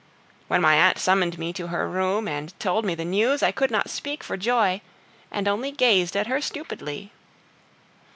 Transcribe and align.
When 0.47 0.63
my 0.63 0.73
aunt 0.77 0.97
summoned 0.97 1.37
me 1.37 1.53
to 1.53 1.67
her 1.67 1.87
room 1.87 2.27
and 2.27 2.59
told 2.59 2.85
me 2.85 2.95
the 2.95 3.05
news, 3.05 3.43
I 3.43 3.51
could 3.51 3.69
not 3.69 3.87
speak 3.87 4.23
for 4.23 4.35
joy, 4.35 4.81
and 5.29 5.47
only 5.47 5.69
gazed 5.71 6.17
at 6.17 6.25
her 6.25 6.41
stupidly. 6.41 7.11